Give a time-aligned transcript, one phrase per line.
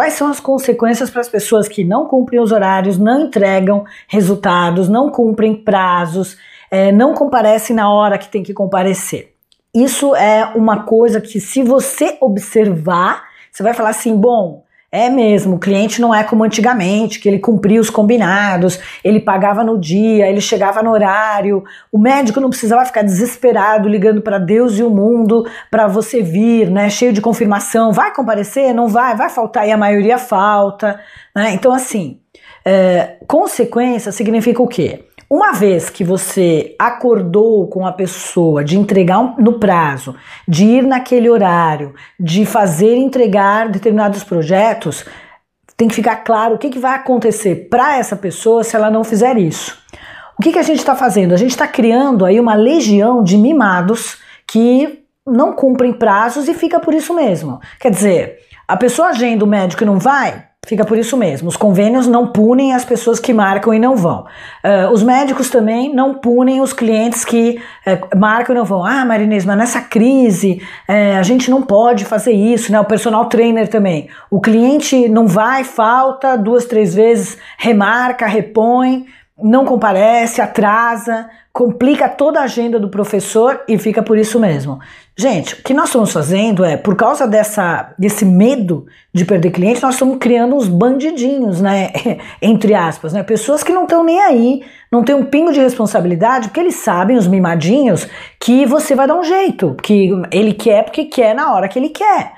[0.00, 4.88] Quais são as consequências para as pessoas que não cumprem os horários, não entregam resultados,
[4.88, 6.38] não cumprem prazos,
[6.70, 9.34] é, não comparecem na hora que tem que comparecer?
[9.74, 15.54] Isso é uma coisa que, se você observar, você vai falar assim: bom, é mesmo,
[15.54, 20.28] o cliente não é como antigamente, que ele cumpria os combinados, ele pagava no dia,
[20.28, 21.62] ele chegava no horário.
[21.92, 26.68] O médico não precisava ficar desesperado ligando para Deus e o mundo para você vir,
[26.70, 27.92] né, cheio de confirmação.
[27.92, 28.74] Vai comparecer?
[28.74, 29.14] Não vai?
[29.14, 29.68] Vai faltar?
[29.68, 30.98] E a maioria falta.
[31.36, 31.52] Né?
[31.52, 32.18] Então, assim,
[32.64, 35.04] é, consequência significa o quê?
[35.32, 40.16] Uma vez que você acordou com a pessoa de entregar no prazo,
[40.48, 45.04] de ir naquele horário, de fazer entregar determinados projetos,
[45.76, 49.04] tem que ficar claro o que, que vai acontecer para essa pessoa se ela não
[49.04, 49.78] fizer isso.
[50.36, 51.32] O que, que a gente está fazendo?
[51.32, 54.18] A gente está criando aí uma legião de mimados
[54.48, 57.60] que não cumprem prazos e fica por isso mesmo.
[57.78, 61.48] Quer dizer, a pessoa agenda o médico e não vai, Fica por isso mesmo.
[61.48, 64.24] Os convênios não punem as pessoas que marcam e não vão.
[64.64, 68.84] Uh, os médicos também não punem os clientes que uh, marcam e não vão.
[68.84, 72.78] Ah, Marinês, mas nessa crise uh, a gente não pode fazer isso, né?
[72.78, 74.08] O personal trainer também.
[74.30, 79.06] O cliente não vai, falta duas, três vezes, remarca, repõe,
[79.42, 84.78] não comparece, atrasa complica toda a agenda do professor e fica por isso mesmo.
[85.16, 89.82] Gente, o que nós estamos fazendo é, por causa dessa, desse medo de perder cliente,
[89.82, 91.90] nós estamos criando uns bandidinhos, né?
[92.40, 93.22] Entre aspas, né?
[93.22, 97.16] Pessoas que não estão nem aí, não tem um pingo de responsabilidade, porque eles sabem,
[97.16, 101.68] os mimadinhos, que você vai dar um jeito, que ele quer porque quer na hora
[101.68, 102.32] que ele quer.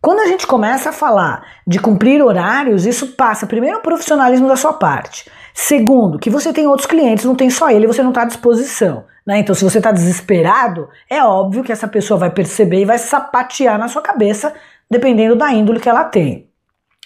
[0.00, 4.56] Quando a gente começa a falar de cumprir horários, isso passa primeiro o profissionalismo da
[4.56, 5.30] sua parte.
[5.54, 9.04] Segundo, que você tem outros clientes, não tem só ele, você não está à disposição.
[9.26, 9.38] Né?
[9.38, 13.78] Então, se você está desesperado, é óbvio que essa pessoa vai perceber e vai sapatear
[13.78, 14.52] na sua cabeça,
[14.90, 16.48] dependendo da índole que ela tem.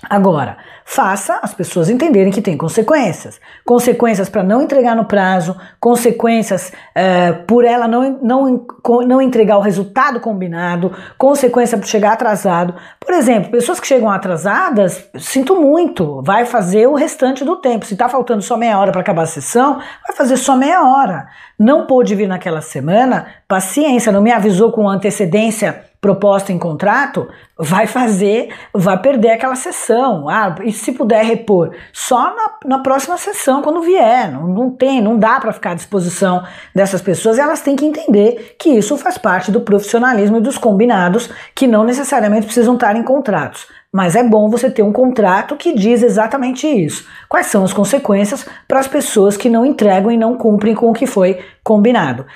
[0.04, 3.40] Agora, faça as pessoas entenderem que tem consequências.
[3.64, 8.66] Consequências para não entregar no prazo, consequências é, por ela não, não,
[9.06, 12.74] não entregar o resultado combinado, consequência por chegar atrasado.
[13.00, 17.86] Por exemplo, pessoas que chegam atrasadas, sinto muito, vai fazer o restante do tempo.
[17.86, 21.26] Se está faltando só meia hora para acabar a sessão, vai fazer só meia hora.
[21.58, 27.28] Não pôde vir naquela semana, paciência, não me avisou com antecedência proposta em contrato,
[27.58, 30.28] vai fazer, vai perder aquela sessão.
[30.28, 34.30] Ah, e se puder repor, só na, na próxima sessão, quando vier.
[34.30, 37.40] Não, não tem, não dá para ficar à disposição dessas pessoas.
[37.40, 41.82] Elas têm que entender que isso faz parte do profissionalismo e dos combinados, que não
[41.82, 43.66] necessariamente precisam estar em contratos.
[43.92, 47.04] Mas é bom você ter um contrato que diz exatamente isso.
[47.28, 50.92] Quais são as consequências para as pessoas que não entregam e não cumprem com o
[50.92, 52.26] que foi combinado.